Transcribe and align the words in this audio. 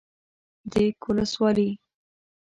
ديک 0.71 0.97
ولسوالي 1.09 1.69